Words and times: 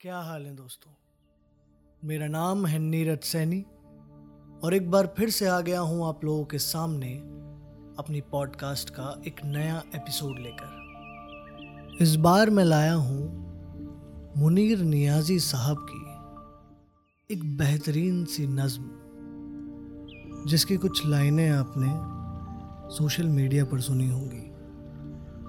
क्या 0.00 0.18
हाल 0.18 0.44
है 0.46 0.54
दोस्तों? 0.56 0.90
मेरा 2.04 2.26
नाम 2.26 2.66
है 2.66 2.78
नीरज 2.78 3.18
सैनी 3.18 3.64
और 4.64 4.74
एक 4.74 4.90
बार 4.90 5.06
फिर 5.16 5.30
से 5.30 5.46
आ 5.46 5.60
गया 5.60 5.80
हूँ 5.80 6.06
आप 6.08 6.24
लोगों 6.24 6.44
के 6.44 6.58
सामने 6.58 7.14
अपनी 7.98 8.20
पॉडकास्ट 8.20 8.90
का 8.90 9.22
एक 9.26 9.40
नया 9.44 9.82
एपिसोड 9.94 10.38
लेकर। 10.38 11.96
इस 12.00 12.14
बार 12.16 12.50
मैं 12.50 12.64
लाया 12.64 12.94
हूँ 12.94 14.34
मुनीर 14.36 14.78
नियाजी 14.78 15.38
साहब 15.38 15.86
की 15.90 17.34
एक 17.34 17.58
बेहतरीन 17.58 18.24
सी 18.24 18.46
नज्म, 18.46 18.90
जिसकी 20.46 20.76
कुछ 20.76 21.06
लाइनें 21.06 21.50
आपने 21.50 21.88
सोशल 22.96 23.26
मीडिया 23.26 23.64
पर 23.64 23.80
सुनी 23.80 24.10
होंगी, 24.10 24.46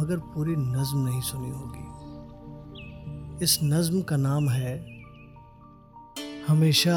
मगर 0.00 0.18
पूरी 0.34 0.56
नज्म 0.56 1.06
नहीं 1.08 1.20
सुनी 1.20 1.50
होगी। 1.50 1.91
इस 3.40 3.58
नज्म 3.62 4.00
का 4.02 4.16
नाम 4.16 4.48
है, 4.48 4.74
हमेशा 6.48 6.96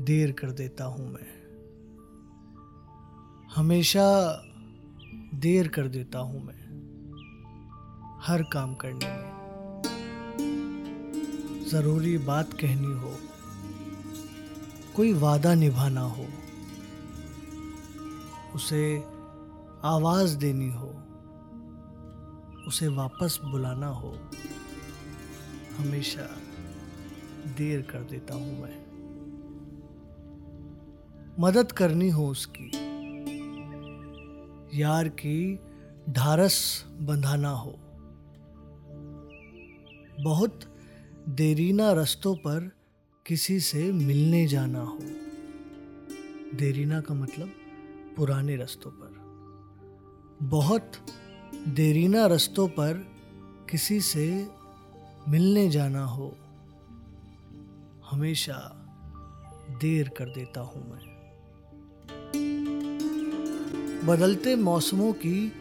देर 0.00 0.32
कर 0.32 0.50
देता 0.50 0.84
हूँ 0.84 1.06
मैं। 1.12 1.30
हमेशा 3.54 4.06
देर 5.34 5.68
कर 5.68 5.88
देता 5.88 6.18
हूँ 6.18 6.42
मैं 6.44 6.60
हर 8.22 8.42
काम 8.42 8.74
करने 8.74 9.06
में। 9.06 9.30
ज़रूरी 11.70 12.16
बात 12.18 12.52
कहनी 12.52 12.92
हो, 12.94 13.14
कोई 14.96 15.12
वादा 15.12 15.54
निभाना 15.54 16.00
हो, 16.00 16.26
उसे 18.54 18.82
आवाज़ 19.84 20.36
देनी 20.38 20.70
हो, 20.70 20.94
उसे 22.66 22.88
वापस 22.88 23.38
बुलाना 23.44 23.86
हो 23.86 24.14
हमेशा 25.78 26.36
देर 27.58 27.82
कर 27.82 28.00
देता 28.00 28.34
हूँ 28.34 28.62
मैं। 28.62 28.82
मदद 31.40 31.72
करनी 31.72 32.10
हो 32.10 32.28
उसकी। 32.28 32.70
यार 34.80 35.08
की 35.08 35.58
ढारस 36.10 36.84
बंधाना 37.00 37.50
हो। 37.50 37.78
बहुत 40.22 40.60
देरीना 41.28 41.92
रस्तों 41.92 42.34
पर 42.34 42.70
किसी 43.26 43.60
से 43.60 43.92
मिलने 43.92 44.46
जाना 44.46 44.80
हो। 44.80 44.98
देरीना 46.54 47.00
का 47.00 47.14
मतलब 47.14 47.50
पुराने 48.16 48.56
रस्तों 48.56 48.90
पर। 48.90 49.12
बहुत 50.42 50.92
देरीना 51.68 52.26
रस्तों 52.26 52.68
पर 52.68 52.94
किसी 53.70 54.00
से 54.00 54.48
मिलने 55.28 55.68
जाना 55.70 56.04
हो, 56.04 56.36
हमेशा 58.10 58.54
देर 59.80 60.08
कर 60.08 60.28
देता 60.28 60.60
हूँ 60.60 60.82
मैं। 60.90 61.10
बदलते 64.06 64.54
मौसमों 64.56 65.12
की 65.12 65.52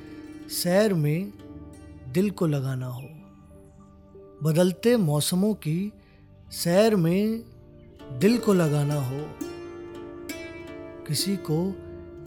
सैर 0.50 0.94
में 0.94 1.32
दिल 2.14 2.30
को 2.30 2.48
लगाना 2.48 2.88
हो, 2.88 3.08
बदलते 4.44 4.96
मौसमों 4.98 5.54
की 5.54 5.92
सैर 6.52 6.96
में 6.96 7.44
दिल 8.20 8.38
को 8.38 8.54
लगाना 8.54 8.96
हो, 8.96 9.20
किसी 11.08 11.36
को 11.38 11.60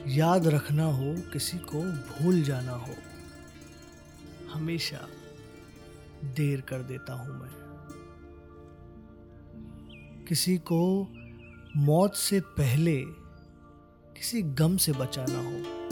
याद 0.09 0.47
रखना 0.47 0.85
हो, 0.85 1.15
किसी 1.33 1.59
को 1.59 1.83
भूल 1.83 2.43
जाना 2.43 2.73
हो, 2.73 2.95
हमेशा 4.53 5.07
देर 6.25 6.61
कर 6.61 6.83
देता 6.83 7.13
हूँ 7.13 7.43
मैं। 7.43 7.65
किसी 10.29 10.57
को 10.59 11.09
मौत 11.77 12.15
से 12.15 12.41
पहले 12.41 13.03
किसी 14.17 14.43
गम 14.43 14.77
से 14.77 14.93
बचाना 14.93 15.39
हो। 15.39 15.85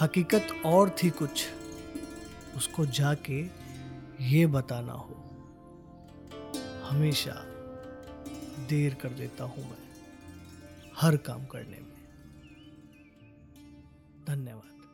हकीकत 0.00 0.48
और 0.66 0.90
थी 0.90 1.10
कुछ, 1.10 1.46
उसको 2.56 2.86
जाके 2.86 3.46
ये 4.20 4.46
बताना 4.46 4.92
हो। 4.92 5.22
हमेशा 6.84 7.44
देर 8.68 8.94
कर 8.94 9.08
देता 9.08 9.44
हूँ 9.44 9.64
मैं, 9.64 9.86
हर 10.96 11.16
काम 11.16 11.46
करने 11.46 11.78
में। 11.78 11.96
धन्यवाद। 14.26 14.85